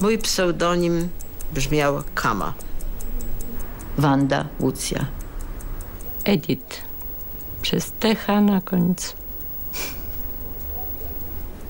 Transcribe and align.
Mój 0.00 0.18
pseudonim 0.18 1.08
brzmiał 1.54 2.02
Kama. 2.14 2.54
Wanda 3.98 4.48
Łucja. 4.60 5.06
Edith. 6.24 6.82
Przez 7.62 7.92
TH 7.92 8.26
na 8.42 8.60
końcu. 8.60 9.14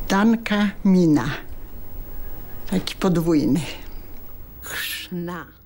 Danka 0.09 0.69
Mina. 0.85 1.31
Taki 2.71 2.95
podwójny. 2.95 3.61
Chrzna. 4.63 5.58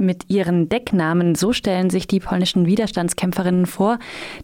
Mit 0.00 0.30
ihren 0.30 0.70
Decknamen, 0.70 1.34
so 1.34 1.52
stellen 1.52 1.90
sich 1.90 2.06
die 2.06 2.20
polnischen 2.20 2.64
Widerstandskämpferinnen 2.64 3.66
vor, 3.66 3.98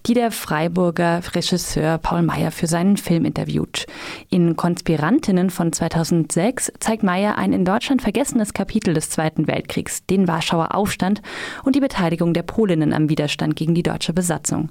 die 0.04 0.12
der 0.12 0.30
Freiburger 0.30 1.22
Regisseur 1.34 1.96
Paul 1.96 2.20
Meyer 2.20 2.50
für 2.50 2.66
seinen 2.66 2.98
Film 2.98 3.24
interviewt. 3.24 3.86
In 4.28 4.56
Konspirantinnen 4.56 5.48
von 5.48 5.72
2006 5.72 6.72
zeigt 6.78 7.04
Meyer 7.04 7.38
ein 7.38 7.54
in 7.54 7.64
Deutschland 7.64 8.02
vergessenes 8.02 8.52
Kapitel 8.52 8.92
des 8.92 9.08
Zweiten 9.08 9.48
Weltkriegs, 9.48 10.04
den 10.04 10.28
Warschauer 10.28 10.74
Aufstand 10.74 11.22
und 11.64 11.74
die 11.74 11.80
Beteiligung 11.80 12.34
der 12.34 12.42
Polinnen 12.42 12.92
am 12.92 13.08
Widerstand 13.08 13.56
gegen 13.56 13.74
die 13.74 13.82
deutsche 13.82 14.12
Besatzung. 14.12 14.68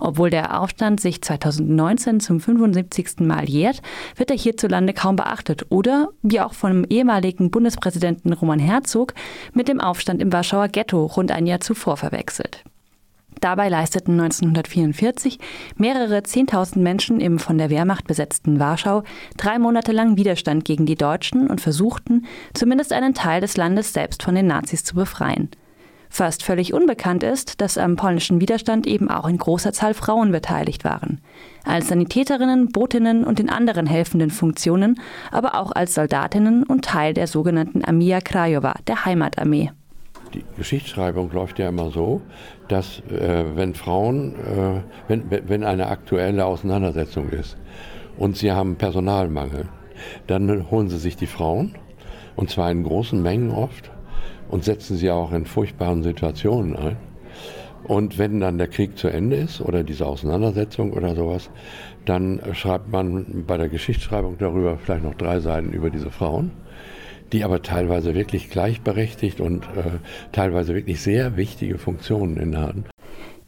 Obwohl 0.00 0.30
der 0.30 0.60
Aufstand 0.60 1.00
sich 1.00 1.22
2019 1.22 2.18
zum 2.18 2.40
75. 2.40 3.20
Mal 3.20 3.48
jährt, 3.48 3.82
wird 4.16 4.32
er 4.32 4.36
hierzulande 4.36 4.94
kaum 4.94 5.14
beachtet 5.14 5.66
oder, 5.68 6.08
wie 6.22 6.40
auch 6.40 6.54
vom 6.54 6.84
ehemaligen 6.90 7.52
Bundespräsidenten 7.52 8.32
Roman 8.32 8.58
Herzog, 8.58 9.14
mit 9.52 9.68
dem 9.68 9.80
Aufstand 9.80 10.23
im 10.24 10.32
Warschauer 10.32 10.68
Ghetto 10.68 11.04
rund 11.04 11.30
ein 11.30 11.46
Jahr 11.46 11.60
zuvor 11.60 11.98
verwechselt. 11.98 12.64
Dabei 13.40 13.68
leisteten 13.68 14.18
1944 14.18 15.38
mehrere 15.76 16.22
Zehntausend 16.22 16.82
Menschen 16.82 17.20
im 17.20 17.38
von 17.38 17.58
der 17.58 17.68
Wehrmacht 17.68 18.06
besetzten 18.06 18.58
Warschau 18.58 19.02
drei 19.36 19.58
Monate 19.58 19.92
lang 19.92 20.16
Widerstand 20.16 20.64
gegen 20.64 20.86
die 20.86 20.94
Deutschen 20.94 21.48
und 21.48 21.60
versuchten, 21.60 22.24
zumindest 22.54 22.94
einen 22.94 23.12
Teil 23.12 23.42
des 23.42 23.58
Landes 23.58 23.92
selbst 23.92 24.22
von 24.22 24.34
den 24.34 24.46
Nazis 24.46 24.82
zu 24.82 24.94
befreien. 24.94 25.50
Fast 26.08 26.42
völlig 26.42 26.72
unbekannt 26.72 27.22
ist, 27.22 27.60
dass 27.60 27.76
am 27.76 27.96
polnischen 27.96 28.40
Widerstand 28.40 28.86
eben 28.86 29.10
auch 29.10 29.28
in 29.28 29.36
großer 29.36 29.72
Zahl 29.74 29.92
Frauen 29.92 30.32
beteiligt 30.32 30.84
waren. 30.84 31.20
Als 31.64 31.88
Sanitäterinnen, 31.88 32.68
Botinnen 32.68 33.24
und 33.24 33.40
in 33.40 33.50
anderen 33.50 33.86
helfenden 33.86 34.30
Funktionen, 34.30 35.00
aber 35.32 35.56
auch 35.56 35.72
als 35.72 35.92
Soldatinnen 35.92 36.62
und 36.62 36.84
Teil 36.84 37.12
der 37.12 37.26
sogenannten 37.26 37.84
Armia 37.84 38.20
Krajowa, 38.20 38.74
der 38.86 39.04
Heimatarmee. 39.04 39.72
Die 40.34 40.44
Geschichtsschreibung 40.56 41.30
läuft 41.30 41.60
ja 41.60 41.68
immer 41.68 41.90
so, 41.90 42.20
dass 42.66 43.00
äh, 43.08 43.44
wenn 43.54 43.74
Frauen, 43.74 44.34
äh, 44.34 44.80
wenn, 45.06 45.30
wenn 45.30 45.62
eine 45.62 45.86
aktuelle 45.86 46.44
Auseinandersetzung 46.44 47.28
ist 47.30 47.56
und 48.18 48.36
sie 48.36 48.50
haben 48.50 48.74
Personalmangel, 48.74 49.68
dann 50.26 50.70
holen 50.70 50.88
sie 50.88 50.98
sich 50.98 51.16
die 51.16 51.28
Frauen, 51.28 51.76
und 52.34 52.50
zwar 52.50 52.70
in 52.72 52.82
großen 52.82 53.22
Mengen 53.22 53.52
oft, 53.52 53.92
und 54.48 54.64
setzen 54.64 54.96
sie 54.96 55.10
auch 55.10 55.32
in 55.32 55.46
furchtbaren 55.46 56.02
Situationen 56.02 56.76
ein. 56.76 56.96
Und 57.84 58.18
wenn 58.18 58.40
dann 58.40 58.58
der 58.58 58.68
Krieg 58.68 58.98
zu 58.98 59.08
Ende 59.08 59.36
ist 59.36 59.60
oder 59.60 59.84
diese 59.84 60.06
Auseinandersetzung 60.06 60.94
oder 60.94 61.14
sowas, 61.14 61.50
dann 62.06 62.40
schreibt 62.54 62.90
man 62.90 63.44
bei 63.46 63.56
der 63.56 63.68
Geschichtsschreibung 63.68 64.36
darüber 64.38 64.78
vielleicht 64.78 65.04
noch 65.04 65.14
drei 65.14 65.38
Seiten 65.40 65.72
über 65.72 65.90
diese 65.90 66.10
Frauen, 66.10 66.50
die 67.34 67.44
aber 67.44 67.62
teilweise 67.62 68.14
wirklich 68.14 68.48
gleichberechtigt 68.48 69.40
und 69.40 69.64
äh, 69.64 69.98
teilweise 70.32 70.74
wirklich 70.74 71.02
sehr 71.02 71.36
wichtige 71.36 71.78
Funktionen 71.78 72.36
innehatten. 72.36 72.84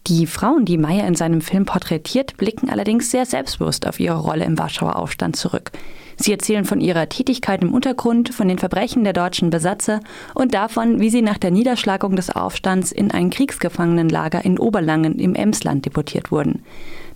Die 0.09 0.27
Frauen, 0.27 0.65
die 0.65 0.79
Meyer 0.79 1.07
in 1.07 1.17
seinem 1.17 1.41
Film 1.41 1.65
porträtiert, 1.65 2.37
blicken 2.37 2.69
allerdings 2.71 3.11
sehr 3.11 3.27
selbstbewusst 3.27 3.89
auf 3.89 3.99
ihre 3.99 4.19
Rolle 4.19 4.45
im 4.45 4.57
Warschauer 4.57 4.97
Aufstand 4.97 5.35
zurück. 5.35 5.73
Sie 6.17 6.33
erzählen 6.33 6.65
von 6.65 6.81
ihrer 6.81 7.09
Tätigkeit 7.09 7.63
im 7.63 7.75
Untergrund, 7.75 8.33
von 8.33 8.49
den 8.49 8.59
Verbrechen 8.59 9.05
der 9.05 9.13
deutschen 9.13 9.51
Besatzer 9.51 10.01
und 10.35 10.55
davon, 10.55 11.01
wie 11.01 11.11
sie 11.11 11.23
nach 11.23 11.39
der 11.39 11.51
Niederschlagung 11.51 12.17
des 12.17 12.31
Aufstands 12.31 12.93
in 12.93 13.11
ein 13.11 13.31
Kriegsgefangenenlager 13.31 14.45
in 14.45 14.59
Oberlangen 14.59 15.19
im 15.19 15.35
Emsland 15.35 15.85
deportiert 15.85 16.31
wurden. 16.31 16.63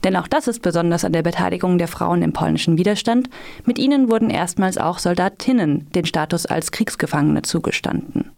Denn 0.04 0.16
auch 0.16 0.28
das 0.28 0.48
ist 0.48 0.62
besonders 0.62 1.04
an 1.04 1.12
der 1.12 1.22
Beteiligung 1.22 1.78
der 1.78 1.88
Frauen 1.88 2.22
im 2.22 2.32
polnischen 2.32 2.78
Widerstand. 2.78 3.28
Mit 3.66 3.78
ihnen 3.78 4.10
wurden 4.10 4.30
erstmals 4.30 4.78
auch 4.78 4.98
Soldatinnen 4.98 5.86
den 5.94 6.06
Status 6.06 6.46
als 6.46 6.70
Kriegsgefangene 6.72 7.42
zugestanden. 7.42 8.30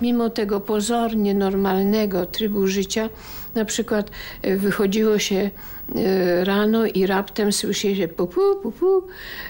Mimo 0.00 0.30
tego 0.30 0.60
pozornie 0.60 1.34
normalnego 1.34 2.26
trybu 2.26 2.66
życia, 2.66 3.08
na 3.54 3.64
przykład 3.64 4.10
e, 4.42 4.56
wychodziło 4.56 5.18
się 5.18 5.50
e, 5.94 6.44
rano 6.44 6.86
i 6.86 7.06
raptem 7.06 7.52
słyszy 7.52 7.96
się 7.96 8.08
pupu, 8.08 8.40
pupu, 8.62 9.06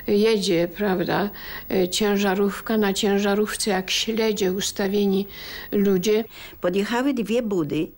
jedzie, 0.06 0.68
prawda, 0.68 1.30
e, 1.70 1.88
ciężarówka, 1.88 2.76
na 2.76 2.92
ciężarówce 2.92 3.70
jak 3.70 3.90
śledzie 3.90 4.52
ustawieni 4.52 5.26
ludzie. 5.72 6.24
Podjechały 6.60 7.14
dwie 7.14 7.42
budy, 7.42 7.88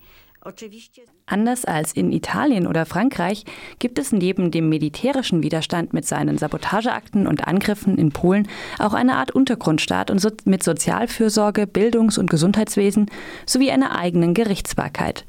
Anders 1.26 1.64
als 1.66 1.92
in 1.92 2.12
Italien 2.12 2.66
oder 2.66 2.86
Frankreich 2.86 3.44
gibt 3.78 3.98
es 3.98 4.10
neben 4.10 4.50
dem 4.50 4.68
militärischen 4.70 5.42
Widerstand 5.42 5.92
mit 5.92 6.06
seinen 6.06 6.38
Sabotageakten 6.38 7.26
und 7.26 7.46
Angriffen 7.46 7.98
in 7.98 8.10
Polen 8.10 8.48
auch 8.78 8.94
eine 8.94 9.16
Art 9.16 9.32
Untergrundstaat 9.32 10.10
und 10.10 10.18
so 10.18 10.30
mit 10.44 10.62
Sozialfürsorge, 10.62 11.66
Bildungs- 11.66 12.18
und 12.18 12.30
Gesundheitswesen 12.30 13.10
sowie 13.44 13.70
einer 13.70 13.98
eigenen 13.98 14.32
Gerichtsbarkeit. 14.32 15.26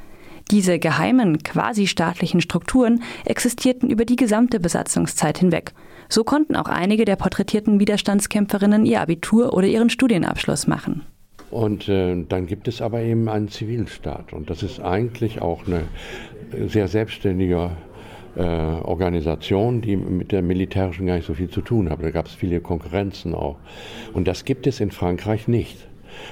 Diese 0.49 0.79
geheimen, 0.79 1.43
quasi 1.43 1.87
staatlichen 1.87 2.41
Strukturen 2.41 3.03
existierten 3.25 3.89
über 3.89 4.05
die 4.05 4.15
gesamte 4.15 4.59
Besatzungszeit 4.59 5.37
hinweg. 5.37 5.73
So 6.09 6.23
konnten 6.23 6.55
auch 6.55 6.67
einige 6.67 7.05
der 7.05 7.15
porträtierten 7.15 7.79
Widerstandskämpferinnen 7.79 8.85
ihr 8.85 9.01
Abitur 9.01 9.53
oder 9.53 9.67
ihren 9.67 9.89
Studienabschluss 9.89 10.67
machen. 10.67 11.05
Und 11.51 11.89
äh, 11.89 12.23
dann 12.27 12.47
gibt 12.47 12.67
es 12.67 12.81
aber 12.81 13.01
eben 13.01 13.27
einen 13.27 13.49
Zivilstaat. 13.49 14.33
Und 14.33 14.49
das 14.49 14.63
ist 14.63 14.79
eigentlich 14.79 15.41
auch 15.41 15.67
eine 15.67 15.83
sehr 16.67 16.87
selbstständige 16.87 17.71
äh, 18.35 18.41
Organisation, 18.41 19.81
die 19.81 19.97
mit 19.97 20.31
der 20.31 20.41
militärischen 20.41 21.05
gar 21.05 21.15
nicht 21.15 21.27
so 21.27 21.33
viel 21.33 21.49
zu 21.49 21.61
tun 21.61 21.89
hat. 21.89 22.01
Da 22.01 22.11
gab 22.11 22.27
es 22.27 22.33
viele 22.33 22.61
Konkurrenzen 22.61 23.35
auch. 23.35 23.57
Und 24.13 24.27
das 24.27 24.45
gibt 24.45 24.65
es 24.65 24.79
in 24.79 24.91
Frankreich 24.91 25.49
nicht. 25.49 25.87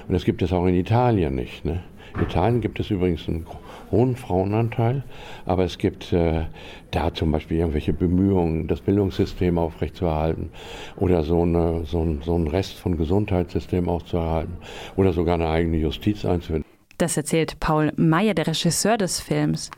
Und 0.07 0.13
das 0.13 0.25
gibt 0.25 0.41
es 0.41 0.51
auch 0.53 0.65
in 0.65 0.75
Italien 0.75 1.35
nicht. 1.35 1.65
Ne? 1.65 1.83
In 2.15 2.23
Italien 2.23 2.61
gibt 2.61 2.79
es 2.79 2.89
übrigens 2.89 3.27
einen 3.27 3.45
hohen 3.91 4.15
Frauenanteil, 4.15 5.03
aber 5.45 5.63
es 5.63 5.77
gibt 5.77 6.13
äh, 6.13 6.45
da 6.91 7.13
zum 7.13 7.31
Beispiel 7.31 7.57
irgendwelche 7.57 7.93
Bemühungen, 7.93 8.67
das 8.67 8.81
Bildungssystem 8.81 9.57
aufrechtzuerhalten 9.57 10.49
oder 10.95 11.23
so, 11.23 11.41
eine, 11.43 11.85
so, 11.85 12.03
ein, 12.03 12.21
so 12.23 12.35
einen 12.35 12.47
Rest 12.47 12.73
von 12.77 12.97
Gesundheitssystem 12.97 13.89
aufzuerhalten 13.89 14.57
oder 14.95 15.13
sogar 15.13 15.35
eine 15.35 15.49
eigene 15.49 15.77
Justiz 15.77 16.25
einzuführen. 16.25 16.65
Das 16.97 17.15
erzählt 17.15 17.59
Paul 17.59 17.93
Meyer, 17.95 18.33
der 18.33 18.47
Regisseur 18.47 18.97
des 18.97 19.21
Films. 19.21 19.71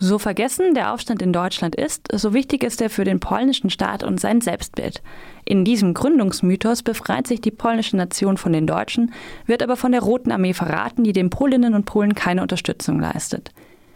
So 0.00 0.20
vergessen 0.20 0.74
der 0.74 0.92
Aufstand 0.92 1.22
in 1.22 1.32
Deutschland 1.32 1.74
ist, 1.74 2.06
so 2.12 2.32
wichtig 2.32 2.62
ist 2.62 2.80
er 2.80 2.88
für 2.88 3.02
den 3.02 3.18
polnischen 3.18 3.68
Staat 3.68 4.04
und 4.04 4.20
sein 4.20 4.40
Selbstbild. 4.40 5.02
In 5.44 5.64
diesem 5.64 5.92
Gründungsmythos 5.92 6.84
befreit 6.84 7.26
sich 7.26 7.40
die 7.40 7.50
polnische 7.50 7.96
Nation 7.96 8.36
von 8.36 8.52
den 8.52 8.68
Deutschen, 8.68 9.12
wird 9.46 9.60
aber 9.60 9.76
von 9.76 9.90
der 9.90 10.02
Roten 10.02 10.30
Armee 10.30 10.54
verraten, 10.54 11.02
die 11.02 11.12
den 11.12 11.30
Polinnen 11.30 11.74
und 11.74 11.84
Polen 11.84 12.14
keine 12.14 12.42
Unterstützung 12.42 13.00
leistet. 13.00 13.50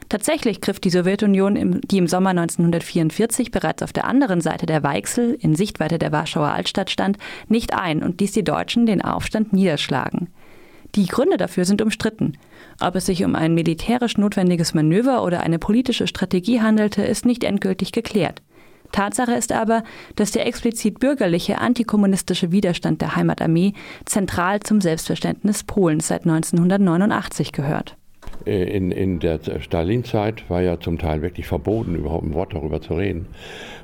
Tatsächlich 0.08 0.60
griff 0.60 0.80
die 0.80 0.90
Sowjetunion, 0.90 1.80
die 1.84 1.98
im 1.98 2.08
Sommer 2.08 2.30
1944 2.30 3.52
bereits 3.52 3.82
auf 3.82 3.92
der 3.92 4.04
anderen 4.04 4.40
Seite 4.40 4.66
der 4.66 4.82
Weichsel 4.82 5.38
in 5.40 5.54
Sichtweite 5.54 5.98
der 5.98 6.10
Warschauer 6.10 6.48
Altstadt 6.48 6.90
stand, 6.90 7.16
nicht 7.48 7.74
ein 7.74 8.02
und 8.02 8.20
ließ 8.20 8.32
die 8.32 8.44
Deutschen 8.44 8.86
den 8.86 9.02
Aufstand 9.02 9.52
niederschlagen. 9.52 10.28
Die 10.94 11.06
Gründe 11.06 11.38
dafür 11.38 11.64
sind 11.64 11.80
umstritten. 11.80 12.36
Ob 12.80 12.96
es 12.96 13.06
sich 13.06 13.24
um 13.24 13.34
ein 13.34 13.54
militärisch 13.54 14.18
notwendiges 14.18 14.74
Manöver 14.74 15.24
oder 15.24 15.40
eine 15.40 15.58
politische 15.58 16.06
Strategie 16.06 16.60
handelte, 16.60 17.02
ist 17.02 17.24
nicht 17.24 17.44
endgültig 17.44 17.92
geklärt. 17.92 18.42
Tatsache 18.92 19.32
ist 19.32 19.52
aber, 19.52 19.84
dass 20.16 20.32
der 20.32 20.46
explizit 20.46 21.00
bürgerliche 21.00 21.58
antikommunistische 21.58 22.52
Widerstand 22.52 23.00
der 23.00 23.16
Heimatarmee 23.16 23.72
zentral 24.04 24.60
zum 24.60 24.82
Selbstverständnis 24.82 25.64
Polens 25.64 26.08
seit 26.08 26.22
1989 26.26 27.52
gehört. 27.52 27.96
Äh, 28.46 28.64
in, 28.76 28.90
in 28.90 29.18
der 29.18 29.40
Stalin-Zeit 29.60 30.48
war 30.48 30.62
ja 30.62 30.80
zum 30.80 30.98
Teil 30.98 31.22
wirklich 31.22 31.46
verboten, 31.46 31.94
überhaupt 31.94 32.24
ein 32.24 32.34
Wort 32.34 32.54
darüber 32.54 32.80
zu 32.80 32.94
reden. 32.94 33.26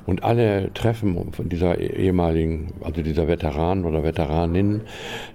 Und 0.05 0.23
alle 0.23 0.73
Treffen 0.73 1.33
von 1.33 1.49
dieser 1.49 1.77
ehemaligen, 1.77 2.73
also 2.81 3.03
dieser 3.03 3.27
Veteranen 3.27 3.85
oder 3.85 4.03
Veteraninnen, 4.03 4.81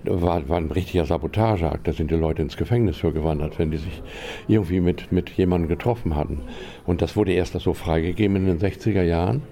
war, 0.03 0.49
war 0.49 0.57
ein 0.57 0.71
richtiger 0.71 1.05
Sabotageakt. 1.05 1.87
Da 1.87 1.93
sind 1.93 2.11
die 2.11 2.17
Leute 2.17 2.43
ins 2.43 2.57
Gefängnis 2.57 2.97
für 2.97 3.13
gewandert, 3.13 3.59
wenn 3.59 3.71
die 3.71 3.77
sich 3.77 4.03
irgendwie 4.49 4.81
mit, 4.81 5.13
mit 5.13 5.31
jemandem 5.31 5.69
getroffen 5.69 6.17
hatten. 6.17 6.41
Und 6.87 7.03
das 7.03 7.17
wurde 7.17 7.33
erst 7.33 7.53
so 7.53 7.73
freigegeben 7.73 8.37
in 8.37 8.47
den 8.47 8.59
60er 8.59 9.03
Jahren, 9.03 9.43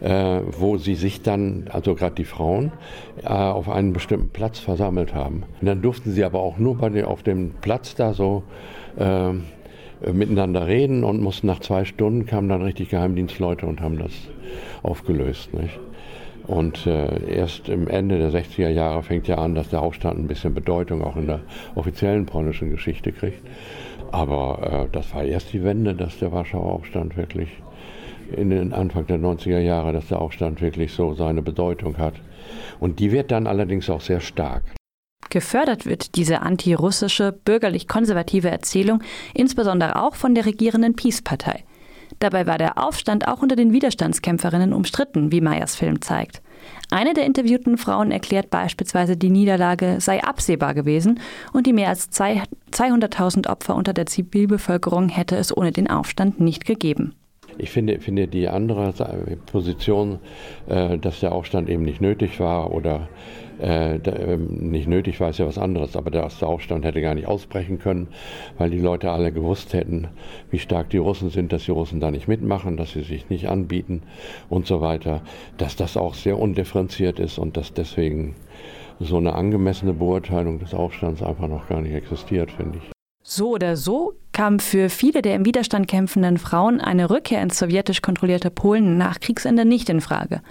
äh, 0.00 0.40
wo 0.58 0.76
sie 0.76 0.96
sich 0.96 1.22
dann, 1.22 1.68
also 1.70 1.94
gerade 1.94 2.16
die 2.16 2.24
Frauen, 2.24 2.72
äh, 3.22 3.28
auf 3.28 3.68
einen 3.68 3.92
bestimmten 3.92 4.30
Platz 4.30 4.58
versammelt 4.58 5.14
haben. 5.14 5.44
Und 5.60 5.66
dann 5.68 5.82
durften 5.82 6.10
sie 6.10 6.24
aber 6.24 6.40
auch 6.40 6.58
nur 6.58 6.76
bei 6.78 7.04
auf 7.04 7.22
dem 7.22 7.52
Platz 7.60 7.94
da 7.94 8.12
so 8.12 8.42
äh, 8.96 9.04
miteinander 10.12 10.66
reden 10.66 11.04
und 11.04 11.20
mussten 11.20 11.46
nach 11.46 11.60
zwei 11.60 11.84
Stunden 11.84 12.26
kamen 12.26 12.48
dann 12.48 12.62
richtig 12.62 12.90
Geheimdienstleute 12.90 13.66
und 13.66 13.80
haben 13.80 13.98
das 13.98 14.12
aufgelöst. 14.82 15.54
Nicht? 15.54 15.78
Und 16.46 16.86
äh, 16.86 17.34
erst 17.34 17.68
im 17.68 17.88
Ende 17.88 18.18
der 18.18 18.30
60er 18.30 18.68
Jahre 18.68 19.02
fängt 19.02 19.28
ja 19.28 19.36
an, 19.36 19.54
dass 19.54 19.70
der 19.70 19.80
Aufstand 19.80 20.18
ein 20.18 20.26
bisschen 20.26 20.52
Bedeutung 20.52 21.02
auch 21.02 21.16
in 21.16 21.26
der 21.26 21.40
offiziellen 21.74 22.26
polnischen 22.26 22.70
Geschichte 22.70 23.12
kriegt. 23.12 23.40
Aber 24.12 24.86
äh, 24.86 24.92
das 24.92 25.14
war 25.14 25.24
erst 25.24 25.52
die 25.52 25.64
Wende, 25.64 25.94
dass 25.94 26.18
der 26.18 26.32
Warschauer 26.32 26.70
Aufstand 26.70 27.16
wirklich 27.16 27.48
in 28.36 28.50
den 28.50 28.72
Anfang 28.72 29.06
der 29.06 29.18
90er 29.18 29.58
Jahre, 29.58 29.92
dass 29.92 30.08
der 30.08 30.20
Aufstand 30.20 30.60
wirklich 30.60 30.92
so 30.92 31.14
seine 31.14 31.40
Bedeutung 31.40 31.96
hat. 31.98 32.14
Und 32.78 32.98
die 33.00 33.10
wird 33.10 33.30
dann 33.30 33.46
allerdings 33.46 33.88
auch 33.88 34.00
sehr 34.00 34.20
stark. 34.20 34.62
Gefördert 35.34 35.84
wird 35.84 36.14
diese 36.14 36.42
antirussische, 36.42 37.32
bürgerlich-konservative 37.32 38.48
Erzählung 38.48 39.02
insbesondere 39.34 40.00
auch 40.00 40.14
von 40.14 40.32
der 40.36 40.46
regierenden 40.46 40.94
Peace-Partei. 40.94 41.64
Dabei 42.20 42.46
war 42.46 42.56
der 42.56 42.78
Aufstand 42.78 43.26
auch 43.26 43.42
unter 43.42 43.56
den 43.56 43.72
Widerstandskämpferinnen 43.72 44.72
umstritten, 44.72 45.32
wie 45.32 45.40
Meyers 45.40 45.74
Film 45.74 46.00
zeigt. 46.00 46.40
Eine 46.92 47.14
der 47.14 47.26
interviewten 47.26 47.78
Frauen 47.78 48.12
erklärt 48.12 48.48
beispielsweise, 48.48 49.16
die 49.16 49.28
Niederlage 49.28 49.96
sei 49.98 50.22
absehbar 50.22 50.72
gewesen 50.72 51.18
und 51.52 51.66
die 51.66 51.72
mehr 51.72 51.88
als 51.88 52.12
200.000 52.12 53.48
Opfer 53.48 53.74
unter 53.74 53.92
der 53.92 54.06
Zivilbevölkerung 54.06 55.08
hätte 55.08 55.34
es 55.34 55.54
ohne 55.54 55.72
den 55.72 55.90
Aufstand 55.90 56.38
nicht 56.38 56.64
gegeben. 56.64 57.16
Ich 57.58 57.70
finde, 57.70 58.00
finde 58.00 58.28
die 58.28 58.48
andere 58.48 58.92
Position, 59.46 60.18
äh, 60.68 60.98
dass 60.98 61.20
der 61.20 61.32
Aufstand 61.32 61.68
eben 61.68 61.84
nicht 61.84 62.00
nötig 62.00 62.40
war 62.40 62.72
oder 62.72 63.08
äh, 63.60 63.96
ähm, 63.96 64.70
nicht 64.70 64.88
nötig 64.88 65.20
war, 65.20 65.30
ist 65.30 65.38
ja 65.38 65.46
was 65.46 65.58
anderes, 65.58 65.96
aber 65.96 66.10
der 66.10 66.28
Aufstand 66.42 66.84
hätte 66.84 67.00
gar 67.00 67.14
nicht 67.14 67.28
ausbrechen 67.28 67.78
können, 67.78 68.08
weil 68.58 68.70
die 68.70 68.80
Leute 68.80 69.10
alle 69.10 69.32
gewusst 69.32 69.72
hätten, 69.74 70.08
wie 70.50 70.58
stark 70.58 70.90
die 70.90 70.98
Russen 70.98 71.30
sind, 71.30 71.52
dass 71.52 71.64
die 71.64 71.70
Russen 71.70 72.00
da 72.00 72.10
nicht 72.10 72.26
mitmachen, 72.26 72.76
dass 72.76 72.92
sie 72.92 73.02
sich 73.02 73.30
nicht 73.30 73.48
anbieten 73.48 74.02
und 74.48 74.66
so 74.66 74.80
weiter, 74.80 75.22
dass 75.56 75.76
das 75.76 75.96
auch 75.96 76.14
sehr 76.14 76.38
undifferenziert 76.38 77.20
ist 77.20 77.38
und 77.38 77.56
dass 77.56 77.72
deswegen 77.72 78.34
so 79.00 79.16
eine 79.16 79.34
angemessene 79.34 79.92
Beurteilung 79.92 80.58
des 80.58 80.74
Aufstands 80.74 81.22
einfach 81.22 81.48
noch 81.48 81.68
gar 81.68 81.80
nicht 81.80 81.94
existiert, 81.94 82.50
finde 82.52 82.78
ich. 82.78 82.93
So 83.26 83.52
oder 83.52 83.78
so 83.78 84.12
kam 84.32 84.58
für 84.58 84.90
viele 84.90 85.22
der 85.22 85.34
im 85.34 85.46
Widerstand 85.46 85.88
kämpfenden 85.88 86.36
Frauen 86.36 86.78
eine 86.78 87.08
Rückkehr 87.08 87.40
ins 87.40 87.58
sowjetisch 87.58 88.02
kontrollierte 88.02 88.50
Polen 88.50 88.98
nach 88.98 89.18
Kriegsende 89.18 89.64
nicht 89.64 89.88
in 89.88 90.02
Frage. 90.02 90.42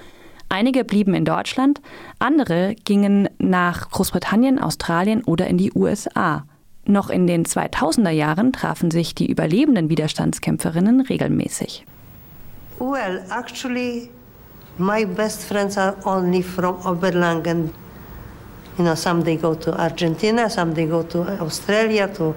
Einige 0.50 0.84
blieben 0.84 1.14
in 1.14 1.24
Deutschland, 1.24 1.82
andere 2.18 2.74
gingen 2.84 3.30
nach 3.38 3.92
Großbritannien, 3.92 4.58
Australien 4.58 5.24
oder 5.24 5.46
in 5.46 5.60
die 5.60 5.72
USA. 5.76 6.46
Noch 6.86 7.12
in 7.12 7.28
den 7.28 7.46
2000er 7.46 8.10
Jahren 8.10 8.52
trafen 8.52 8.90
sich 8.90 9.14
die 9.14 9.30
überlebenden 9.30 9.90
Widerstandskämpferinnen 9.90 11.02
regelmäßig. 11.02 11.86
Well, 12.80 13.22
actually, 13.30 14.10
my 14.80 15.06
best 15.06 15.44
friends 15.44 15.78
are 15.78 15.96
only 16.06 16.42
from 16.42 16.84
Oberlangen. 16.84 17.70
You 18.78 18.86
know, 18.86 18.96
some 18.96 19.22
they 19.22 19.38
go 19.38 19.54
to 19.54 19.80
Argentina, 19.80 20.50
some 20.50 20.74
they 20.74 20.86
go 20.86 21.04
to 21.04 21.42
Australia, 21.42 22.08
to, 22.16 22.36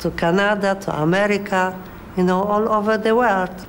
to 0.00 0.10
Canada, 0.10 0.76
to 0.82 1.02
America, 1.02 1.74
you 2.16 2.22
know, 2.22 2.42
all 2.42 2.68
over 2.68 2.98
the 2.98 3.14
world. 3.14 3.66